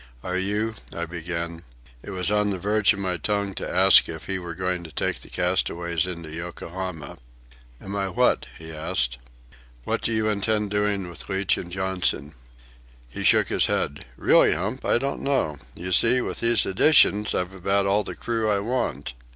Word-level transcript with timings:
"Are 0.23 0.35
you—" 0.35 0.73
I 0.97 1.05
began. 1.05 1.61
It 2.01 2.09
was 2.09 2.31
on 2.31 2.49
the 2.49 2.57
verge 2.57 2.91
of 2.91 2.97
my 2.97 3.17
tongue 3.17 3.53
to 3.53 3.69
ask 3.69 4.09
if 4.09 4.25
he 4.25 4.39
were 4.39 4.55
going 4.55 4.83
to 4.83 4.91
take 4.91 5.21
the 5.21 5.29
castaways 5.29 6.07
into 6.07 6.33
Yokohama. 6.33 7.19
"Am 7.79 7.95
I 7.95 8.09
what?" 8.09 8.47
he 8.57 8.71
asked. 8.73 9.19
"What 9.83 10.01
do 10.01 10.11
you 10.11 10.27
intend 10.27 10.71
doing 10.71 11.07
with 11.07 11.29
Leach 11.29 11.55
and 11.55 11.71
Johnson?" 11.71 12.33
He 13.11 13.23
shook 13.23 13.49
his 13.49 13.67
head. 13.67 14.05
"Really, 14.17 14.55
Hump, 14.55 14.83
I 14.85 14.97
don't 14.97 15.21
know. 15.21 15.59
You 15.75 15.91
see, 15.91 16.19
with 16.19 16.39
these 16.39 16.65
additions 16.65 17.35
I've 17.35 17.53
about 17.53 17.85
all 17.85 18.03
the 18.03 18.15
crew 18.15 18.49
I 18.49 18.57
want." 18.57 19.13